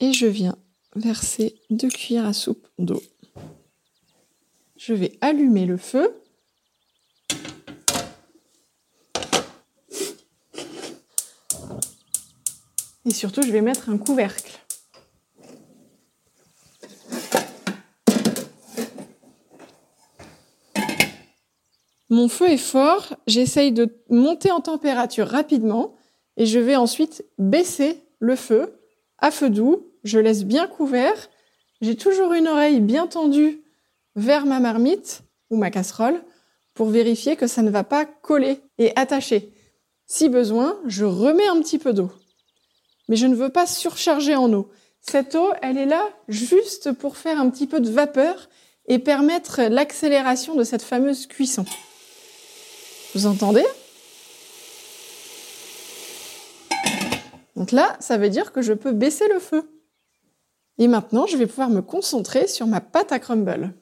Et 0.00 0.12
je 0.12 0.26
viens 0.26 0.58
verser 0.96 1.54
deux 1.70 1.90
cuillères 1.90 2.26
à 2.26 2.32
soupe 2.32 2.66
d'eau. 2.80 3.00
Je 4.76 4.94
vais 4.94 5.12
allumer 5.20 5.66
le 5.66 5.76
feu. 5.76 6.12
Et 13.06 13.10
surtout, 13.10 13.42
je 13.42 13.52
vais 13.52 13.60
mettre 13.60 13.90
un 13.90 13.98
couvercle. 13.98 14.58
Mon 22.10 22.28
feu 22.28 22.50
est 22.50 22.56
fort, 22.56 23.16
j'essaye 23.26 23.72
de 23.72 23.88
monter 24.08 24.50
en 24.50 24.60
température 24.60 25.26
rapidement 25.26 25.96
et 26.36 26.46
je 26.46 26.58
vais 26.58 26.76
ensuite 26.76 27.24
baisser 27.38 28.00
le 28.20 28.36
feu 28.36 28.78
à 29.18 29.30
feu 29.30 29.50
doux. 29.50 29.86
Je 30.04 30.18
laisse 30.18 30.44
bien 30.44 30.66
couvert. 30.66 31.28
J'ai 31.80 31.96
toujours 31.96 32.32
une 32.32 32.46
oreille 32.46 32.80
bien 32.80 33.06
tendue 33.06 33.62
vers 34.16 34.46
ma 34.46 34.60
marmite 34.60 35.22
ou 35.50 35.56
ma 35.56 35.70
casserole 35.70 36.22
pour 36.72 36.88
vérifier 36.88 37.36
que 37.36 37.46
ça 37.46 37.62
ne 37.62 37.70
va 37.70 37.84
pas 37.84 38.04
coller 38.04 38.60
et 38.78 38.92
attacher. 38.96 39.52
Si 40.06 40.28
besoin, 40.28 40.78
je 40.86 41.04
remets 41.04 41.48
un 41.48 41.60
petit 41.60 41.78
peu 41.78 41.92
d'eau. 41.92 42.10
Mais 43.08 43.16
je 43.16 43.26
ne 43.26 43.34
veux 43.34 43.50
pas 43.50 43.66
surcharger 43.66 44.34
en 44.34 44.52
eau. 44.52 44.70
Cette 45.00 45.34
eau, 45.34 45.52
elle 45.60 45.76
est 45.76 45.86
là 45.86 46.08
juste 46.28 46.92
pour 46.92 47.16
faire 47.16 47.38
un 47.38 47.50
petit 47.50 47.66
peu 47.66 47.80
de 47.80 47.90
vapeur 47.90 48.48
et 48.86 48.98
permettre 48.98 49.62
l'accélération 49.62 50.54
de 50.54 50.64
cette 50.64 50.82
fameuse 50.82 51.26
cuisson. 51.26 51.64
Vous 53.14 53.26
entendez? 53.26 53.64
Donc 57.56 57.70
là, 57.70 57.96
ça 58.00 58.16
veut 58.16 58.30
dire 58.30 58.52
que 58.52 58.62
je 58.62 58.72
peux 58.72 58.92
baisser 58.92 59.28
le 59.28 59.38
feu. 59.38 59.70
Et 60.78 60.88
maintenant, 60.88 61.26
je 61.26 61.36
vais 61.36 61.46
pouvoir 61.46 61.70
me 61.70 61.82
concentrer 61.82 62.46
sur 62.48 62.66
ma 62.66 62.80
pâte 62.80 63.12
à 63.12 63.18
crumble. 63.18 63.74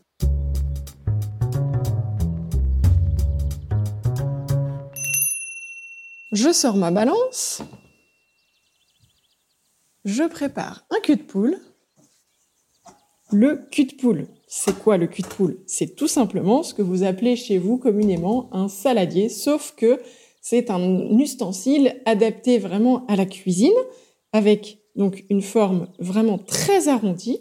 Je 6.32 6.52
sors 6.52 6.76
ma 6.76 6.90
balance. 6.90 7.62
Je 10.04 10.24
prépare 10.24 10.84
un 10.90 10.98
cul 11.00 11.16
de 11.16 11.22
poule. 11.22 11.58
Le 13.30 13.66
cul 13.70 13.84
de 13.84 13.94
poule, 13.94 14.26
c'est 14.48 14.76
quoi 14.76 14.96
le 14.96 15.06
cul 15.06 15.22
de 15.22 15.28
poule? 15.28 15.62
C'est 15.66 15.94
tout 15.94 16.08
simplement 16.08 16.64
ce 16.64 16.74
que 16.74 16.82
vous 16.82 17.04
appelez 17.04 17.36
chez 17.36 17.56
vous 17.56 17.78
communément 17.78 18.52
un 18.52 18.68
saladier, 18.68 19.28
sauf 19.28 19.74
que 19.76 20.02
c'est 20.40 20.70
un 20.70 21.18
ustensile 21.18 22.02
adapté 22.04 22.58
vraiment 22.58 23.06
à 23.06 23.14
la 23.14 23.26
cuisine, 23.26 23.72
avec 24.32 24.80
donc 24.96 25.24
une 25.30 25.40
forme 25.40 25.86
vraiment 26.00 26.36
très 26.36 26.88
arrondie, 26.88 27.38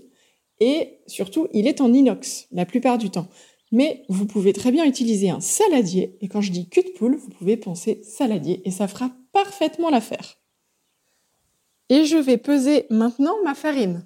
et 0.59 0.99
surtout, 1.07 1.47
il 1.53 1.67
est 1.67 1.81
en 1.81 1.91
inox 1.91 2.47
la 2.51 2.67
plupart 2.67 2.99
du 2.99 3.09
temps. 3.09 3.27
Mais 3.71 4.03
vous 4.07 4.27
pouvez 4.27 4.53
très 4.53 4.71
bien 4.71 4.85
utiliser 4.85 5.31
un 5.31 5.39
saladier, 5.39 6.15
et 6.21 6.27
quand 6.27 6.41
je 6.41 6.51
dis 6.51 6.69
cul 6.69 6.83
de 6.83 6.91
poule, 6.91 7.17
vous 7.17 7.29
pouvez 7.31 7.57
penser 7.57 8.01
saladier, 8.03 8.61
et 8.65 8.71
ça 8.71 8.87
fera 8.87 9.11
parfaitement 9.33 9.89
l'affaire. 9.89 10.40
Et 11.93 12.05
je 12.05 12.15
vais 12.15 12.37
peser 12.37 12.85
maintenant 12.89 13.35
ma 13.43 13.53
farine. 13.53 14.05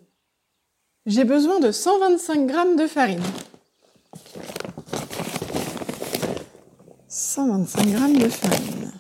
J'ai 1.06 1.24
besoin 1.24 1.60
de 1.60 1.72
125 1.72 2.50
g 2.50 2.76
de 2.80 2.88
farine. 2.88 3.22
125 7.08 7.84
g 7.84 8.24
de 8.24 8.30
farine. 8.30 8.92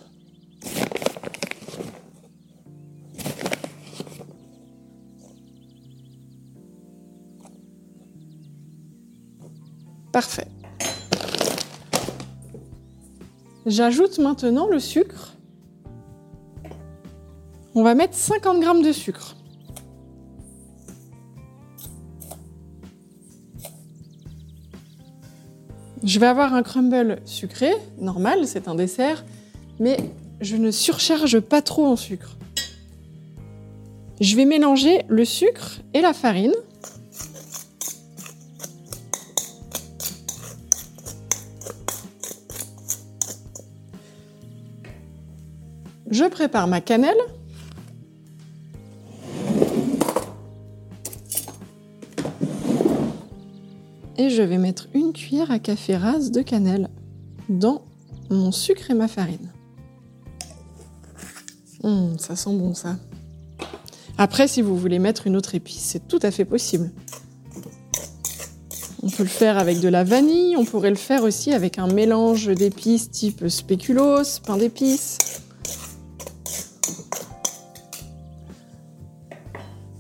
Parfait. 10.13 10.48
J'ajoute 13.65 14.20
maintenant 14.20 14.68
le 14.68 14.80
sucre. 14.80 15.35
On 17.77 17.84
va 17.84 17.94
mettre 17.94 18.15
50 18.15 18.63
g 18.63 18.88
de 18.88 18.91
sucre. 18.94 19.36
Je 26.01 26.20
vais 26.20 26.27
avoir 26.27 26.53
un 26.53 26.63
crumble 26.63 27.20
sucré, 27.25 27.72
normal, 28.00 28.48
c'est 28.48 28.70
un 28.70 28.75
dessert, 28.75 29.25
mais 29.82 29.98
je 30.39 30.55
ne 30.55 30.72
surcharge 30.72 31.41
pas 31.41 31.62
trop 31.62 31.86
en 31.86 31.98
sucre. 31.98 32.38
Je 34.22 34.38
vais 34.38 34.46
mélanger 34.46 35.03
le 35.10 35.25
sucre 35.25 35.82
et 35.94 36.00
la 36.00 36.13
farine. 36.13 36.53
Je 46.10 46.24
prépare 46.24 46.67
ma 46.67 46.79
cannelle. 46.79 47.17
Et 54.17 54.29
je 54.29 54.41
vais 54.41 54.57
mettre 54.57 54.88
une 54.93 55.12
cuillère 55.12 55.51
à 55.51 55.60
café 55.60 55.98
rase 55.98 56.31
de 56.31 56.41
cannelle 56.41 56.89
dans 57.50 57.81
mon 58.29 58.51
sucre 58.51 58.89
et 58.91 58.93
ma 58.93 59.07
farine. 59.07 59.51
Hum, 61.84 62.17
ça 62.17 62.36
sent 62.36 62.55
bon 62.55 62.74
ça. 62.74 62.95
Après, 64.17 64.48
si 64.48 64.62
vous 64.62 64.77
voulez 64.77 65.00
mettre 65.00 65.27
une 65.27 65.36
autre 65.36 65.55
épice, 65.55 65.81
c'est 65.81 66.07
tout 66.07 66.19
à 66.22 66.31
fait 66.31 66.45
possible. 66.45 66.91
On 69.03 69.10
peut 69.10 69.24
le 69.24 69.29
faire 69.29 69.57
avec 69.57 69.81
de 69.81 69.89
la 69.89 70.03
vanille, 70.03 70.55
on 70.57 70.65
pourrait 70.65 70.89
le 70.89 70.95
faire 70.95 71.24
aussi 71.24 71.51
avec 71.51 71.77
un 71.77 71.88
mélange 71.88 72.48
d'épices 72.48 73.12
type 73.12 73.48
spéculoos, 73.50 74.39
pain 74.45 74.57
d'épices. 74.57 75.41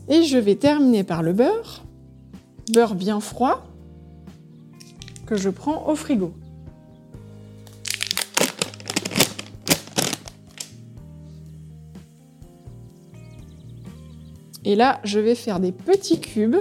Et 0.07 0.23
je 0.23 0.37
vais 0.37 0.55
terminer 0.55 1.03
par 1.03 1.21
le 1.21 1.33
beurre. 1.33 1.83
Beurre 2.73 2.95
bien 2.95 3.19
froid 3.19 3.74
que 5.25 5.35
je 5.35 5.49
prends 5.49 5.87
au 5.89 5.95
frigo. 5.95 6.33
Et 14.63 14.75
là, 14.75 14.99
je 15.03 15.19
vais 15.19 15.35
faire 15.35 15.59
des 15.59 15.71
petits 15.71 16.19
cubes, 16.19 16.57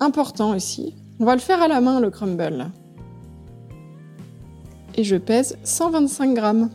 importants 0.00 0.54
aussi. 0.54 0.96
On 1.20 1.24
va 1.24 1.34
le 1.34 1.40
faire 1.40 1.62
à 1.62 1.68
la 1.68 1.80
main, 1.80 2.00
le 2.00 2.10
crumble. 2.10 2.70
Et 4.96 5.04
je 5.04 5.16
pèse 5.16 5.56
125 5.62 6.34
grammes 6.34 6.70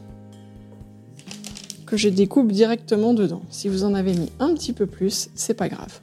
que 1.85 1.97
je 1.97 2.09
découpe 2.09 2.51
directement 2.51 3.13
dedans. 3.13 3.41
Si 3.49 3.67
vous 3.67 3.83
en 3.83 3.93
avez 3.93 4.13
mis 4.13 4.31
un 4.39 4.53
petit 4.53 4.71
peu 4.71 4.85
plus, 4.85 5.29
c'est 5.35 5.53
pas 5.53 5.67
grave. 5.67 5.99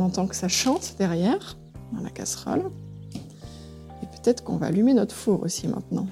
On 0.00 0.04
entend 0.04 0.26
que 0.26 0.34
ça 0.34 0.48
chante 0.48 0.94
derrière, 0.96 1.58
dans 1.92 2.00
la 2.00 2.08
casserole. 2.08 2.70
Et 4.02 4.06
peut-être 4.06 4.42
qu'on 4.42 4.56
va 4.56 4.68
allumer 4.68 4.94
notre 4.94 5.14
four 5.14 5.42
aussi 5.42 5.68
maintenant. 5.68 6.06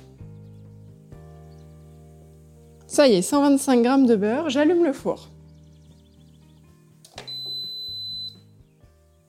Ça 2.87 3.09
y 3.09 3.15
est, 3.15 3.23
125 3.23 3.83
g 3.83 4.07
de 4.07 4.15
beurre, 4.15 4.51
j'allume 4.51 4.85
le 4.85 4.93
four. 4.93 5.31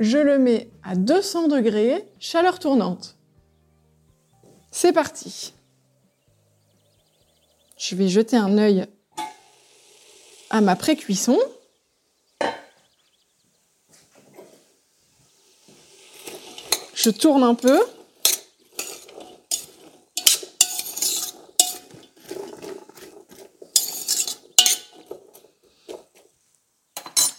Je 0.01 0.17
le 0.17 0.37
mets 0.37 0.69
à 0.83 0.97
200 0.97 1.47
degrés, 1.47 2.05
chaleur 2.19 2.59
tournante. 2.59 3.15
C'est 4.71 4.91
parti. 4.91 5.53
Je 7.77 7.95
vais 7.95 8.09
jeter 8.09 8.35
un 8.35 8.57
œil 8.57 8.87
à 10.49 10.59
ma 10.59 10.75
pré-cuisson. 10.75 11.37
Je 17.01 17.11
tourne 17.11 17.43
un 17.43 17.55
peu. 17.55 17.79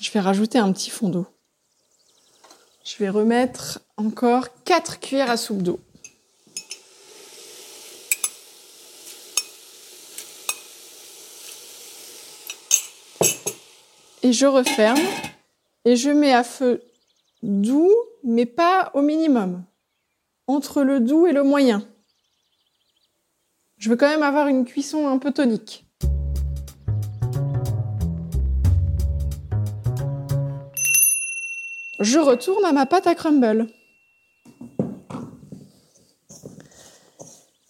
Je 0.00 0.11
vais 0.12 0.21
rajouter 0.21 0.57
un 0.57 0.73
petit 0.73 0.88
fond 0.88 1.11
d'eau. 1.11 1.26
Je 2.87 2.97
vais 3.00 3.11
remettre 3.11 3.81
encore 3.99 4.49
4 4.64 4.99
cuillères 4.99 5.31
à 5.31 5.37
soupe 5.37 5.61
d'eau. 5.61 5.79
Et 14.23 14.33
je 14.33 14.47
referme 14.47 14.99
et 15.85 15.97
je 15.97 16.09
mets 16.09 16.33
à 16.33 16.45
feu 16.45 16.83
doux, 17.43 17.95
mais 18.25 18.47
pas 18.47 18.91
au 18.95 19.03
minimum. 19.03 19.65
Entre 20.47 20.83
le 20.83 21.00
doux 21.00 21.27
et 21.27 21.33
le 21.33 21.43
moyen. 21.43 21.83
Je 23.79 23.89
veux 23.89 23.97
quand 23.97 24.09
même 24.09 24.23
avoir 24.23 24.49
une 24.49 24.65
cuisson 24.65 25.09
un 25.09 25.19
peu 25.19 25.33
tonique. 25.33 25.87
Je 32.00 32.19
retourne 32.19 32.65
à 32.65 32.73
ma 32.73 32.87
pâte 32.87 33.07
à 33.07 33.15
crumble. 33.15 33.67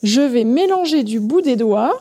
Je 0.03 0.21
vais 0.23 0.45
mélanger 0.45 1.03
du 1.03 1.21
bout 1.21 1.43
des 1.43 1.57
doigts 1.57 2.01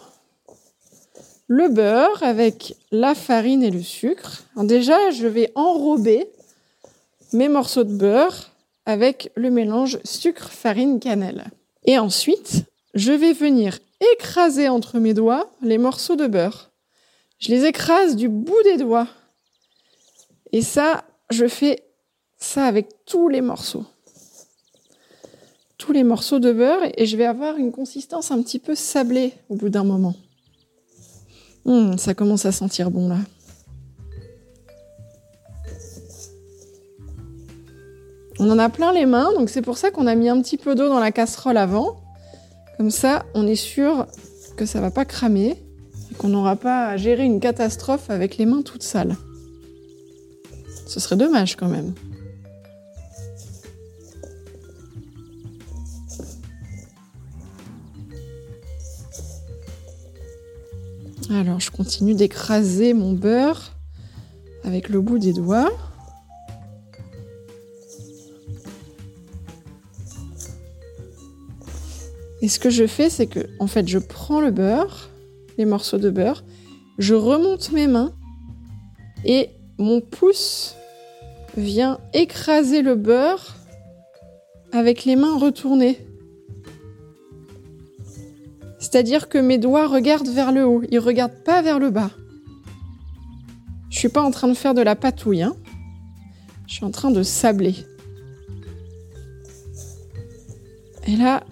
le 1.49 1.67
beurre 1.67 2.21
avec 2.21 2.75
la 2.91 3.15
farine 3.15 3.63
et 3.63 3.71
le 3.71 3.81
sucre. 3.81 4.43
déjà, 4.55 5.09
je 5.09 5.25
vais 5.25 5.51
enrober 5.55 6.29
mes 7.33 7.49
morceaux 7.49 7.83
de 7.83 7.95
beurre 7.95 8.51
avec 8.85 9.31
le 9.35 9.51
mélange 9.51 9.99
sucre, 10.03 10.49
farine, 10.49 10.99
cannelle. 10.99 11.45
Et 11.85 11.97
ensuite, 11.99 12.65
je 12.93 13.11
vais 13.11 13.33
venir 13.33 13.79
écraser 14.13 14.67
entre 14.69 14.99
mes 14.99 15.13
doigts 15.13 15.51
les 15.61 15.77
morceaux 15.77 16.15
de 16.15 16.27
beurre. 16.27 16.71
Je 17.37 17.49
les 17.49 17.65
écrase 17.65 18.15
du 18.15 18.29
bout 18.29 18.63
des 18.63 18.77
doigts. 18.77 19.07
Et 20.51 20.61
ça, 20.61 21.03
je 21.29 21.47
fais 21.47 21.83
ça 22.37 22.65
avec 22.65 23.05
tous 23.05 23.29
les 23.29 23.41
morceaux. 23.41 23.85
Tous 25.77 25.91
les 25.91 26.03
morceaux 26.03 26.39
de 26.39 26.51
beurre 26.51 26.81
et 26.97 27.05
je 27.05 27.15
vais 27.15 27.25
avoir 27.25 27.57
une 27.57 27.71
consistance 27.71 28.31
un 28.31 28.41
petit 28.41 28.59
peu 28.59 28.75
sablée 28.75 29.33
au 29.49 29.55
bout 29.55 29.69
d'un 29.69 29.83
moment. 29.83 30.15
Hum, 31.65 31.97
ça 31.97 32.13
commence 32.13 32.45
à 32.45 32.51
sentir 32.51 32.89
bon 32.91 33.07
là. 33.07 33.19
On 38.41 38.49
en 38.49 38.57
a 38.57 38.69
plein 38.69 38.93
les 38.93 39.05
mains, 39.05 39.33
donc 39.33 39.49
c'est 39.49 39.61
pour 39.61 39.77
ça 39.77 39.91
qu'on 39.91 40.07
a 40.07 40.15
mis 40.15 40.29
un 40.29 40.41
petit 40.41 40.57
peu 40.57 40.73
d'eau 40.73 40.87
dans 40.87 40.99
la 40.99 41.11
casserole 41.11 41.57
avant. 41.57 41.97
Comme 42.77 42.89
ça, 42.89 43.25
on 43.33 43.45
est 43.45 43.55
sûr 43.55 44.07
que 44.55 44.65
ça 44.65 44.79
va 44.79 44.91
pas 44.91 45.03
cramer 45.03 45.61
et 46.09 46.15
qu'on 46.15 46.29
n'aura 46.29 46.55
pas 46.55 46.87
à 46.87 46.95
gérer 46.95 47.25
une 47.25 47.41
catastrophe 47.41 48.09
avec 48.09 48.37
les 48.37 48.45
mains 48.45 48.61
toutes 48.61 48.83
sales. 48.83 49.17
Ce 50.87 51.01
serait 51.01 51.17
dommage 51.17 51.57
quand 51.57 51.67
même. 51.67 51.93
Alors, 61.29 61.59
je 61.59 61.69
continue 61.71 62.15
d'écraser 62.15 62.93
mon 62.93 63.11
beurre 63.11 63.73
avec 64.63 64.87
le 64.87 65.01
bout 65.01 65.19
des 65.19 65.33
doigts. 65.33 65.69
Et 72.41 72.47
ce 72.47 72.59
que 72.59 72.69
je 72.69 72.87
fais, 72.87 73.09
c'est 73.09 73.27
que, 73.27 73.49
en 73.59 73.67
fait, 73.67 73.87
je 73.87 73.99
prends 73.99 74.39
le 74.39 74.51
beurre, 74.51 75.09
les 75.57 75.65
morceaux 75.65 75.97
de 75.97 76.09
beurre, 76.09 76.43
je 76.97 77.13
remonte 77.13 77.71
mes 77.71 77.87
mains 77.87 78.13
et 79.25 79.49
mon 79.77 80.01
pouce 80.01 80.75
vient 81.57 81.99
écraser 82.13 82.81
le 82.81 82.95
beurre 82.95 83.55
avec 84.71 85.05
les 85.05 85.15
mains 85.15 85.37
retournées. 85.37 85.99
C'est-à-dire 88.79 89.27
que 89.27 89.37
mes 89.37 89.57
doigts 89.57 89.87
regardent 89.87 90.29
vers 90.29 90.51
le 90.51 90.65
haut, 90.65 90.83
ils 90.89 90.99
regardent 90.99 91.43
pas 91.43 91.61
vers 91.61 91.79
le 91.79 91.89
bas. 91.89 92.11
Je 93.89 93.97
suis 93.97 94.09
pas 94.09 94.21
en 94.21 94.31
train 94.31 94.47
de 94.47 94.53
faire 94.53 94.73
de 94.73 94.81
la 94.81 94.95
patouille, 94.95 95.41
hein. 95.41 95.55
Je 96.67 96.75
suis 96.75 96.85
en 96.85 96.91
train 96.91 97.11
de 97.11 97.23
sabler. 97.23 97.75
Et 101.07 101.15
là, 101.15 101.43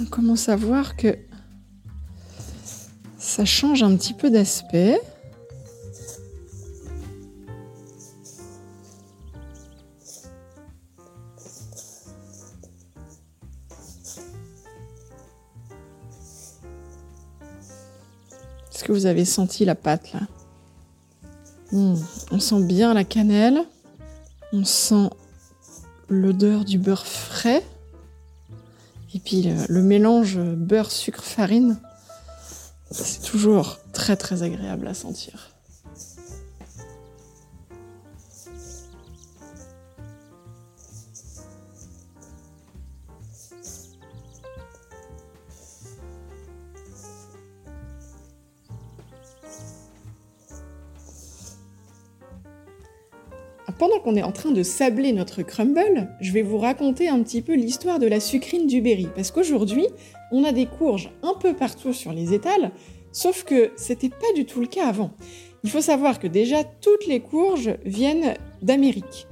on 0.00 0.04
commence 0.04 0.48
à 0.48 0.56
voir 0.56 0.96
que 0.96 1.16
ça 3.18 3.44
change 3.44 3.82
un 3.82 3.96
petit 3.96 4.14
peu 4.14 4.30
d'aspect. 4.30 5.00
Est-ce 18.72 18.84
que 18.84 18.92
vous 18.92 19.06
avez 19.06 19.24
senti 19.24 19.64
la 19.64 19.74
pâte 19.74 20.12
là? 20.12 20.20
Hmm, 21.72 21.96
On 22.30 22.38
sent 22.38 22.62
bien 22.62 22.94
la 22.94 23.04
cannelle. 23.04 23.60
On 24.52 24.64
sent 24.64 25.10
l'odeur 26.08 26.64
du 26.64 26.78
beurre 26.78 27.06
frais. 27.06 27.64
Puis 29.26 29.42
le, 29.42 29.54
le 29.68 29.82
mélange 29.82 30.38
beurre, 30.38 30.90
sucre, 30.90 31.22
farine. 31.22 31.76
C'est 32.90 33.22
toujours 33.22 33.80
très 33.92 34.16
très 34.16 34.42
agréable 34.42 34.86
à 34.86 34.94
sentir. 34.94 35.50
Qu'on 54.06 54.14
est 54.14 54.22
en 54.22 54.30
train 54.30 54.52
de 54.52 54.62
sabler 54.62 55.12
notre 55.12 55.42
crumble, 55.42 56.08
je 56.20 56.30
vais 56.30 56.42
vous 56.42 56.58
raconter 56.58 57.08
un 57.08 57.20
petit 57.24 57.42
peu 57.42 57.54
l'histoire 57.54 57.98
de 57.98 58.06
la 58.06 58.20
sucrine 58.20 58.68
du 58.68 58.80
berry. 58.80 59.08
Parce 59.16 59.32
qu'aujourd'hui, 59.32 59.88
on 60.30 60.44
a 60.44 60.52
des 60.52 60.66
courges 60.66 61.10
un 61.24 61.34
peu 61.34 61.54
partout 61.54 61.92
sur 61.92 62.12
les 62.12 62.32
étals, 62.32 62.70
sauf 63.10 63.42
que 63.42 63.72
c'était 63.74 64.08
pas 64.08 64.32
du 64.36 64.44
tout 64.44 64.60
le 64.60 64.68
cas 64.68 64.86
avant. 64.86 65.10
Il 65.64 65.70
faut 65.70 65.80
savoir 65.80 66.20
que 66.20 66.28
déjà, 66.28 66.62
toutes 66.62 67.08
les 67.08 67.18
courges 67.18 67.74
viennent 67.84 68.34
d'Amérique. 68.62 69.26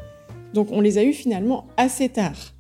Donc 0.55 0.73
on 0.73 0.81
les 0.81 0.99
a 0.99 1.05
eues 1.05 1.13
finalement 1.13 1.69
assez 1.77 2.09
tard. 2.09 2.53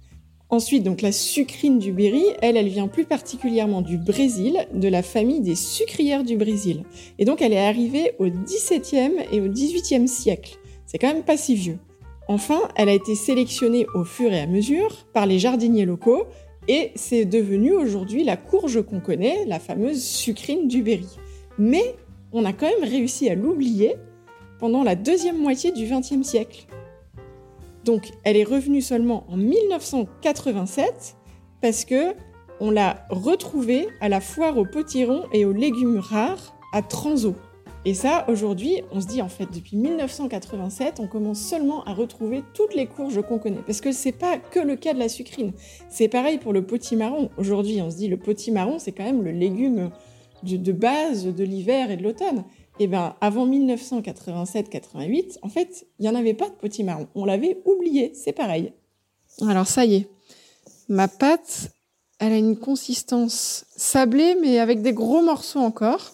Ensuite, 0.50 0.84
donc 0.84 1.02
la 1.02 1.10
sucrine 1.10 1.80
du 1.80 1.90
berry, 1.90 2.22
elle, 2.42 2.56
elle 2.56 2.68
vient 2.68 2.86
plus 2.86 3.06
particulièrement 3.06 3.82
du 3.82 3.98
Brésil, 3.98 4.68
de 4.72 4.86
la 4.86 5.02
famille 5.02 5.40
des 5.40 5.56
sucrières 5.56 6.22
du 6.22 6.36
Brésil. 6.36 6.84
Et 7.18 7.24
donc 7.24 7.42
elle 7.42 7.52
est 7.52 7.66
arrivée 7.66 8.12
au 8.20 8.28
XVIIe 8.28 9.16
et 9.32 9.40
au 9.40 9.48
XVIIIe 9.48 10.06
siècle. 10.06 10.58
C'est 10.86 10.98
quand 10.98 11.12
même 11.12 11.24
pas 11.24 11.36
si 11.36 11.56
vieux. 11.56 11.78
Enfin, 12.28 12.60
elle 12.76 12.88
a 12.88 12.94
été 12.94 13.14
sélectionnée 13.14 13.86
au 13.94 14.04
fur 14.04 14.32
et 14.32 14.40
à 14.40 14.46
mesure 14.46 15.04
par 15.12 15.26
les 15.26 15.38
jardiniers 15.38 15.84
locaux 15.84 16.26
et 16.68 16.92
c'est 16.94 17.26
devenu 17.26 17.72
aujourd'hui 17.72 18.24
la 18.24 18.36
courge 18.36 18.82
qu'on 18.82 19.00
connaît, 19.00 19.44
la 19.46 19.60
fameuse 19.60 20.02
sucrine 20.02 20.66
du 20.66 20.82
Berry. 20.82 21.18
Mais 21.58 21.94
on 22.32 22.44
a 22.44 22.52
quand 22.52 22.66
même 22.66 22.88
réussi 22.88 23.28
à 23.28 23.34
l'oublier 23.34 23.96
pendant 24.58 24.82
la 24.82 24.94
deuxième 24.94 25.38
moitié 25.38 25.72
du 25.72 25.84
XXe 25.84 26.26
siècle. 26.26 26.66
Donc, 27.84 28.10
elle 28.24 28.38
est 28.38 28.44
revenue 28.44 28.80
seulement 28.80 29.26
en 29.28 29.36
1987 29.36 31.16
parce 31.60 31.84
que 31.84 32.14
on 32.60 32.70
l'a 32.70 33.06
retrouvée 33.10 33.88
à 34.00 34.08
la 34.08 34.20
foire 34.20 34.56
aux 34.56 34.64
potirons 34.64 35.24
et 35.32 35.44
aux 35.44 35.52
légumes 35.52 35.98
rares 35.98 36.56
à 36.72 36.80
Transo. 36.80 37.34
Et 37.86 37.92
ça, 37.92 38.24
aujourd'hui, 38.28 38.80
on 38.92 39.00
se 39.02 39.06
dit 39.06 39.20
en 39.20 39.28
fait, 39.28 39.46
depuis 39.52 39.76
1987, 39.76 41.00
on 41.00 41.06
commence 41.06 41.38
seulement 41.38 41.84
à 41.84 41.92
retrouver 41.92 42.42
toutes 42.54 42.74
les 42.74 42.86
courges 42.86 43.20
qu'on 43.20 43.38
connaît. 43.38 43.62
Parce 43.66 43.82
que 43.82 43.92
c'est 43.92 44.12
pas 44.12 44.38
que 44.38 44.58
le 44.58 44.76
cas 44.76 44.94
de 44.94 44.98
la 44.98 45.10
sucrine. 45.10 45.52
C'est 45.90 46.08
pareil 46.08 46.38
pour 46.38 46.54
le 46.54 46.64
potimarron. 46.64 47.30
Aujourd'hui, 47.36 47.82
on 47.82 47.90
se 47.90 47.96
dit 47.96 48.08
le 48.08 48.16
potimarron, 48.16 48.78
c'est 48.78 48.92
quand 48.92 49.04
même 49.04 49.22
le 49.22 49.32
légume 49.32 49.90
de, 50.42 50.72
base 50.72 51.26
de 51.26 51.44
l'hiver 51.44 51.90
et 51.90 51.98
de 51.98 52.02
l'automne. 52.02 52.44
Eh 52.80 52.86
bien, 52.86 53.16
avant 53.20 53.46
1987-88, 53.46 55.38
en 55.42 55.48
fait, 55.50 55.86
il 55.98 56.04
n'y 56.04 56.08
en 56.08 56.14
avait 56.14 56.34
pas 56.34 56.48
de 56.48 56.54
potimarron. 56.54 57.06
On 57.14 57.26
l'avait 57.26 57.60
oublié. 57.66 58.12
C'est 58.14 58.32
pareil. 58.32 58.72
Alors, 59.42 59.66
ça 59.66 59.84
y 59.84 59.96
est. 59.96 60.08
Ma 60.88 61.08
pâte, 61.08 61.70
elle 62.18 62.32
a 62.32 62.38
une 62.38 62.56
consistance 62.56 63.66
sablée, 63.76 64.36
mais 64.40 64.58
avec 64.58 64.80
des 64.80 64.94
gros 64.94 65.20
morceaux 65.20 65.60
encore. 65.60 66.12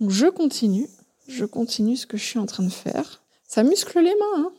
Donc, 0.00 0.10
je 0.10 0.26
continue 0.26 0.86
je 1.28 1.44
continue 1.44 1.96
ce 1.96 2.06
que 2.06 2.16
je 2.16 2.24
suis 2.24 2.38
en 2.38 2.46
train 2.46 2.64
de 2.64 2.72
faire. 2.72 3.22
Ça 3.46 3.62
muscle 3.62 3.98
les 4.00 4.14
mains. 4.14 4.36
Hein. 4.36 4.52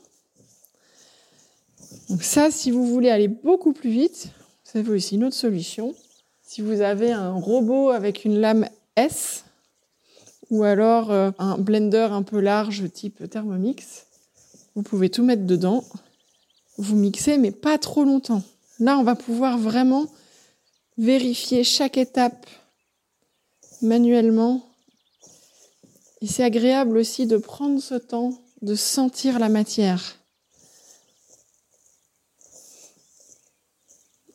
Donc 2.10 2.24
ça, 2.24 2.52
si 2.52 2.72
vous 2.72 2.86
voulez 2.86 3.10
aller 3.10 3.28
beaucoup 3.28 3.74
plus 3.74 3.90
vite, 3.90 4.30
vous 4.66 4.80
avez 4.80 4.92
aussi 4.92 5.16
une 5.16 5.26
autre 5.26 5.36
solution. 5.36 5.94
Si 6.44 6.62
vous 6.62 6.82
avez 6.82 7.12
un 7.12 7.34
robot 7.34 7.90
avec 7.90 8.26
une 8.26 8.40
lame 8.40 8.68
S, 8.96 9.44
ou 10.50 10.64
alors 10.64 11.12
euh, 11.12 11.32
un 11.38 11.58
blender 11.58 12.08
un 12.12 12.24
peu 12.24 12.40
large 12.40 12.92
type 12.92 13.30
Thermomix, 13.30 14.06
vous 14.76 14.82
pouvez 14.82 15.10
tout 15.10 15.24
mettre 15.24 15.46
dedans 15.46 15.84
vous 16.80 16.96
mixez, 16.96 17.38
mais 17.38 17.52
pas 17.52 17.78
trop 17.78 18.04
longtemps. 18.04 18.42
Là, 18.80 18.98
on 18.98 19.04
va 19.04 19.16
pouvoir 19.16 19.58
vraiment 19.58 20.08
vérifier 20.98 21.64
chaque 21.64 21.98
étape 21.98 22.48
manuellement. 23.82 24.66
Et 26.22 26.28
c'est 26.28 26.44
agréable 26.44 26.98
aussi 26.98 27.28
de 27.28 27.38
prendre 27.38 27.82
ce 27.82 27.96
temps 27.96 28.34
de 28.62 28.76
sentir 28.76 29.40
la 29.40 29.50
matière. 29.50 30.18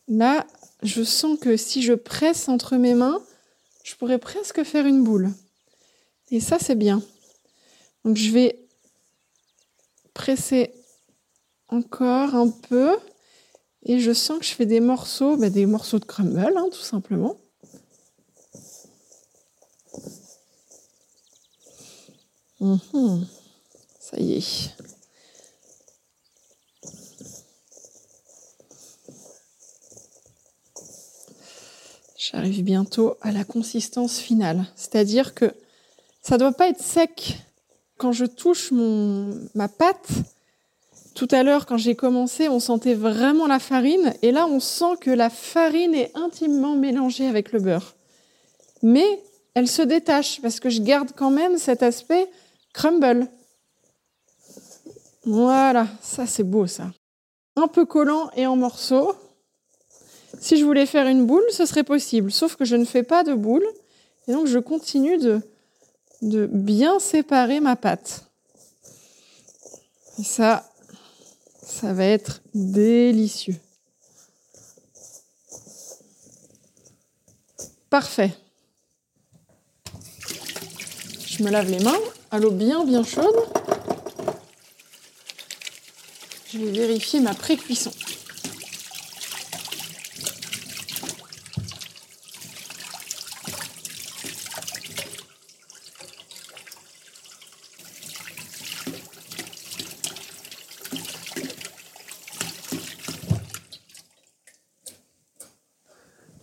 Là, 0.08 0.46
je 0.82 1.02
sens 1.02 1.38
que 1.38 1.56
si 1.56 1.82
je 1.82 1.92
presse 1.92 2.48
entre 2.48 2.76
mes 2.76 2.94
mains, 2.94 3.22
je 3.84 3.94
pourrais 3.96 4.18
presque 4.18 4.62
faire 4.64 4.86
une 4.86 5.04
boule. 5.04 5.30
Et 6.30 6.40
ça, 6.40 6.58
c'est 6.58 6.74
bien. 6.74 7.02
Donc, 8.04 8.16
je 8.16 8.30
vais 8.30 8.58
presser 10.14 10.72
encore 11.68 12.34
un 12.34 12.48
peu. 12.48 12.96
Et 13.86 14.00
je 14.00 14.12
sens 14.12 14.38
que 14.38 14.44
je 14.46 14.54
fais 14.54 14.66
des 14.66 14.80
morceaux, 14.80 15.36
bah, 15.36 15.50
des 15.50 15.66
morceaux 15.66 15.98
de 15.98 16.06
crumble, 16.06 16.54
hein, 16.56 16.68
tout 16.72 16.78
simplement. 16.78 17.36
Mhm. 22.60 23.26
Ça 24.00 24.18
y 24.18 24.34
est. 24.34 24.70
J'arrive 32.16 32.62
bientôt 32.62 33.16
à 33.20 33.32
la 33.32 33.44
consistance 33.44 34.18
finale. 34.18 34.64
C'est-à-dire 34.76 35.34
que 35.34 35.52
ça 36.22 36.36
ne 36.36 36.40
doit 36.40 36.52
pas 36.52 36.68
être 36.68 36.82
sec. 36.82 37.38
Quand 37.98 38.12
je 38.12 38.24
touche 38.24 38.70
mon, 38.72 39.38
ma 39.54 39.68
pâte, 39.68 40.08
tout 41.14 41.28
à 41.30 41.42
l'heure, 41.42 41.66
quand 41.66 41.76
j'ai 41.76 41.94
commencé, 41.94 42.48
on 42.48 42.60
sentait 42.60 42.94
vraiment 42.94 43.46
la 43.46 43.58
farine. 43.58 44.14
Et 44.22 44.32
là, 44.32 44.46
on 44.46 44.58
sent 44.58 44.96
que 45.00 45.10
la 45.10 45.30
farine 45.30 45.94
est 45.94 46.10
intimement 46.14 46.74
mélangée 46.74 47.26
avec 47.26 47.52
le 47.52 47.60
beurre. 47.60 47.94
Mais 48.82 49.22
elle 49.54 49.68
se 49.68 49.82
détache 49.82 50.40
parce 50.42 50.60
que 50.60 50.70
je 50.70 50.82
garde 50.82 51.10
quand 51.14 51.30
même 51.30 51.56
cet 51.58 51.82
aspect 51.82 52.28
crumble. 52.74 53.28
Voilà, 55.24 55.88
ça 56.02 56.26
c'est 56.26 56.42
beau 56.42 56.66
ça. 56.66 56.92
Un 57.56 57.68
peu 57.68 57.86
collant 57.86 58.30
et 58.36 58.46
en 58.46 58.56
morceaux. 58.56 59.14
Si 60.40 60.58
je 60.58 60.64
voulais 60.64 60.84
faire 60.84 61.06
une 61.06 61.24
boule, 61.24 61.44
ce 61.50 61.64
serait 61.64 61.84
possible, 61.84 62.30
sauf 62.30 62.56
que 62.56 62.66
je 62.66 62.76
ne 62.76 62.84
fais 62.84 63.04
pas 63.04 63.24
de 63.24 63.32
boule. 63.32 63.64
Et 64.28 64.32
donc 64.32 64.46
je 64.46 64.58
continue 64.58 65.16
de, 65.16 65.40
de 66.20 66.46
bien 66.46 66.98
séparer 66.98 67.60
ma 67.60 67.76
pâte. 67.76 68.26
Et 70.18 70.24
ça, 70.24 70.70
ça 71.62 71.92
va 71.92 72.04
être 72.04 72.42
délicieux. 72.52 73.56
Parfait. 77.88 78.36
Je 81.26 81.42
me 81.42 81.50
lave 81.50 81.70
les 81.70 81.82
mains 81.82 81.98
à 82.30 82.38
l'eau 82.38 82.50
bien 82.50 82.84
bien 82.84 83.04
chaude. 83.04 83.36
Je 86.52 86.58
vais 86.58 86.70
vérifier 86.70 87.20
ma 87.20 87.34
pré-cuisson. 87.34 87.90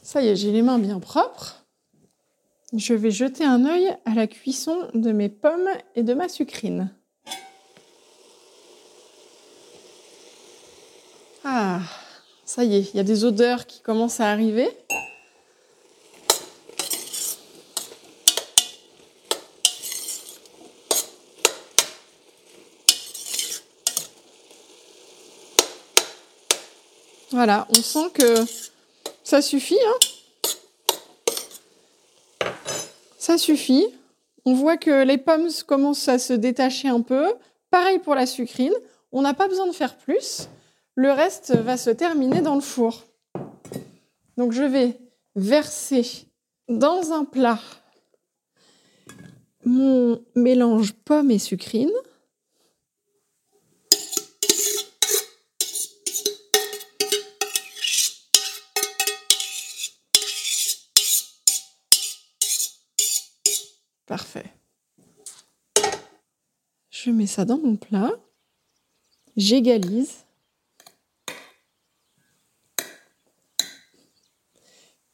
Ça 0.04 0.22
y 0.22 0.28
est, 0.28 0.36
j'ai 0.36 0.52
les 0.52 0.62
mains 0.62 0.78
bien 0.78 1.00
propres. 1.00 1.51
Je 2.74 2.94
vais 2.94 3.12
jeter 3.12 3.44
un 3.44 3.66
œil 3.66 3.98
à 4.06 4.14
la 4.14 4.28
cuisson 4.28 4.88
de 4.94 5.12
mes 5.12 5.28
pommes 5.28 5.68
et 5.96 6.04
de 6.04 6.14
ma 6.14 6.30
sucrine. 6.30 6.90
Ah, 11.44 11.82
ça 12.46 12.64
y 12.64 12.76
est, 12.76 12.94
il 12.94 12.96
y 12.96 13.00
a 13.02 13.04
des 13.04 13.26
odeurs 13.26 13.66
qui 13.66 13.82
commencent 13.82 14.22
à 14.22 14.32
arriver. 14.32 14.70
Voilà, 27.32 27.68
on 27.70 27.82
sent 27.82 28.12
que 28.14 28.46
ça 29.26 29.42
suffit. 29.42 29.80
Hein 29.86 30.11
suffit. 33.38 33.86
On 34.46 34.54
voit 34.54 34.78
que 34.78 35.04
les 35.04 35.18
pommes 35.18 35.50
commencent 35.68 36.08
à 36.08 36.20
se 36.20 36.34
détacher 36.34 36.88
un 36.88 37.02
peu. 37.02 37.34
Pareil 37.70 38.00
pour 38.00 38.16
la 38.16 38.26
sucrine. 38.26 38.74
On 39.12 39.22
n'a 39.22 39.34
pas 39.34 39.48
besoin 39.48 39.68
de 39.68 39.74
faire 39.74 39.98
plus. 39.98 40.48
Le 40.96 41.12
reste 41.12 41.56
va 41.56 41.78
se 41.78 41.90
terminer 41.90 42.42
dans 42.42 42.56
le 42.56 42.62
four. 42.62 43.04
Donc 44.38 44.52
je 44.52 44.64
vais 44.64 44.98
verser 45.36 46.28
dans 46.68 47.12
un 47.12 47.26
plat 47.26 47.60
mon 49.66 50.24
mélange 50.36 50.94
pommes 50.94 51.32
et 51.32 51.40
sucrine. 51.40 51.92
Parfait. 64.12 64.54
Je 66.90 67.12
mets 67.12 67.28
ça 67.28 67.46
dans 67.46 67.58
mon 67.58 67.78
plat. 67.78 68.12
J'égalise. 69.38 70.26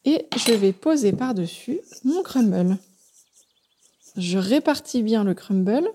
Et 0.03 0.25
je 0.35 0.51
vais 0.51 0.73
poser 0.73 1.13
par-dessus 1.13 1.79
mon 2.05 2.23
crumble. 2.23 2.79
Je 4.15 4.39
répartis 4.39 5.03
bien 5.03 5.23
le 5.23 5.35
crumble. 5.35 5.93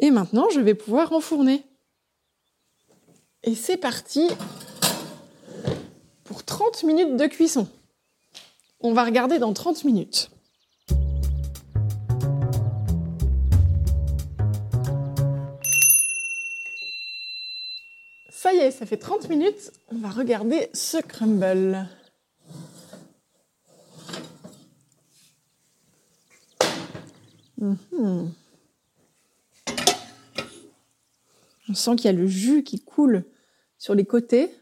Et 0.00 0.10
maintenant, 0.10 0.50
je 0.50 0.58
vais 0.58 0.74
pouvoir 0.74 1.12
enfourner. 1.12 1.62
Et 3.44 3.54
c'est 3.54 3.76
parti 3.76 4.28
pour 6.24 6.42
30 6.42 6.82
minutes 6.82 7.16
de 7.16 7.26
cuisson. 7.28 7.68
On 8.86 8.92
va 8.92 9.02
regarder 9.02 9.38
dans 9.38 9.54
30 9.54 9.84
minutes. 9.84 10.30
Ça 18.28 18.52
y 18.52 18.58
est, 18.58 18.70
ça 18.70 18.84
fait 18.84 18.98
30 18.98 19.30
minutes. 19.30 19.72
On 19.88 19.96
va 19.96 20.10
regarder 20.10 20.68
ce 20.74 20.98
crumble. 20.98 21.88
On 27.62 28.28
sent 31.72 31.96
qu'il 31.96 32.04
y 32.04 32.08
a 32.08 32.12
le 32.12 32.26
jus 32.26 32.62
qui 32.64 32.84
coule 32.84 33.24
sur 33.78 33.94
les 33.94 34.04
côtés. 34.04 34.54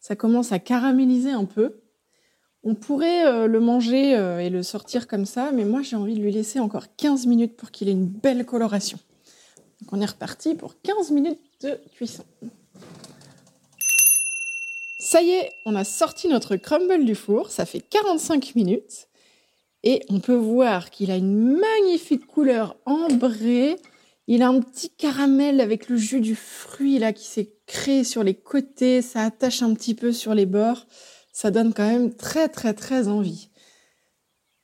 Ça 0.00 0.16
commence 0.16 0.50
à 0.50 0.58
caraméliser 0.58 1.30
un 1.30 1.44
peu. 1.44 1.81
On 2.64 2.74
pourrait 2.74 3.26
euh, 3.26 3.46
le 3.48 3.58
manger 3.58 4.14
euh, 4.14 4.38
et 4.38 4.48
le 4.48 4.62
sortir 4.62 5.08
comme 5.08 5.26
ça, 5.26 5.50
mais 5.52 5.64
moi 5.64 5.82
j'ai 5.82 5.96
envie 5.96 6.14
de 6.14 6.20
lui 6.20 6.30
laisser 6.30 6.60
encore 6.60 6.94
15 6.96 7.26
minutes 7.26 7.56
pour 7.56 7.72
qu'il 7.72 7.88
ait 7.88 7.92
une 7.92 8.06
belle 8.06 8.44
coloration. 8.46 8.98
Donc 9.80 9.92
on 9.92 10.00
est 10.00 10.06
reparti 10.06 10.54
pour 10.54 10.80
15 10.82 11.10
minutes 11.10 11.40
de 11.62 11.80
cuisson. 11.92 12.24
Ça 15.00 15.22
y 15.22 15.30
est, 15.30 15.50
on 15.66 15.74
a 15.74 15.82
sorti 15.82 16.28
notre 16.28 16.54
crumble 16.54 17.04
du 17.04 17.16
four, 17.16 17.50
ça 17.50 17.66
fait 17.66 17.80
45 17.80 18.54
minutes. 18.54 19.08
Et 19.82 20.04
on 20.08 20.20
peut 20.20 20.36
voir 20.36 20.90
qu'il 20.90 21.10
a 21.10 21.16
une 21.16 21.58
magnifique 21.58 22.26
couleur 22.28 22.76
ambrée. 22.86 23.76
Il 24.28 24.42
a 24.42 24.48
un 24.48 24.60
petit 24.60 24.90
caramel 24.90 25.60
avec 25.60 25.88
le 25.88 25.96
jus 25.96 26.20
du 26.20 26.36
fruit 26.36 27.00
là 27.00 27.12
qui 27.12 27.26
s'est 27.26 27.52
créé 27.66 28.04
sur 28.04 28.22
les 28.22 28.34
côtés, 28.34 29.02
ça 29.02 29.24
attache 29.24 29.62
un 29.62 29.74
petit 29.74 29.94
peu 29.94 30.12
sur 30.12 30.34
les 30.34 30.46
bords 30.46 30.86
ça 31.32 31.50
donne 31.50 31.74
quand 31.74 31.86
même 31.86 32.14
très 32.14 32.48
très 32.48 32.74
très 32.74 33.08
envie. 33.08 33.48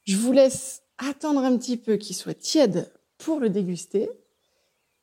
Je 0.04 0.16
vous 0.16 0.33
laisse 0.33 0.83
attendre 0.98 1.44
un 1.44 1.57
petit 1.57 1.76
peu 1.76 1.96
qu'il 1.96 2.16
soit 2.16 2.35
tiède 2.35 2.90
pour 3.18 3.40
le 3.40 3.50
déguster 3.50 4.09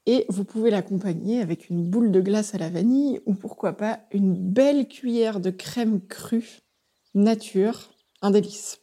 et 0.06 0.25
vous 0.30 0.43
pouvez 0.43 0.69
l'accompagner 0.69 1.41
avec 1.41 1.69
une 1.69 1.84
boule 1.89 2.12
de 2.12 2.21
glace 2.21 2.54
à 2.54 2.58
la 2.58 2.69
vanille 2.69 3.19
ou 3.25 3.34
pourquoi 3.34 3.73
pas 3.73 3.99
une 4.12 4.36
belle 4.36 4.88
cuillère 4.88 5.39
de 5.39 5.49
crème 5.49 5.99
crue 6.08 6.60
nature, 7.15 7.91
un 8.21 8.32
délice. 8.32 8.80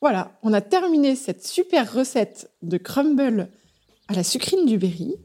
Voilà, 0.00 0.38
on 0.42 0.52
a 0.52 0.60
terminé 0.60 1.16
cette 1.16 1.46
super 1.46 1.92
recette 1.92 2.50
de 2.62 2.76
crumble 2.76 3.48
à 4.08 4.14
la 4.14 4.22
sucrine 4.22 4.66
du 4.66 4.78
berry. 4.78 5.16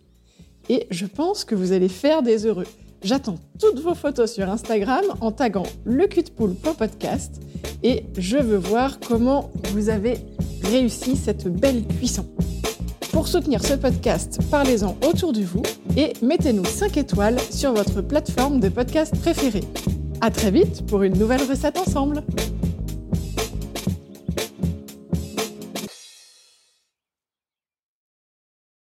et 0.69 0.87
je 0.89 1.05
pense 1.05 1.45
que 1.45 1.55
vous 1.55 1.71
allez 1.71 1.89
faire 1.89 2.23
des 2.23 2.45
heureux. 2.45 2.67
J'attends 3.05 3.37
toutes 3.59 3.79
vos 3.81 3.93
photos 3.93 4.33
sur 4.33 4.49
Instagram 4.49 5.03
en 5.21 5.31
taguant 5.31 5.67
le 5.85 6.07
podcast 6.73 7.39
et 7.83 8.03
je 8.17 8.37
veux 8.37 8.57
voir 8.57 8.99
comment 8.99 9.51
vous 9.73 9.89
avez 9.89 10.17
réussi 10.63 11.15
cette 11.15 11.47
belle 11.47 11.85
cuisson. 11.85 12.25
Pour 13.11 13.27
soutenir 13.27 13.63
ce 13.63 13.75
podcast, 13.75 14.39
parlez-en 14.49 14.97
autour 15.07 15.33
de 15.33 15.43
vous 15.43 15.61
et 15.95 16.13
mettez-nous 16.23 16.65
5 16.65 16.97
étoiles 16.97 17.39
sur 17.51 17.73
votre 17.73 18.01
plateforme 18.01 18.59
de 18.59 18.69
podcast 18.69 19.15
préférée. 19.21 19.63
À 20.21 20.31
très 20.31 20.49
vite 20.49 20.87
pour 20.87 21.03
une 21.03 21.15
nouvelle 21.15 21.43
recette 21.43 21.77
ensemble. 21.77 22.23